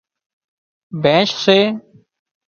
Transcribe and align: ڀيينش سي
ڀيينش 1.03 1.29
سي 1.43 1.57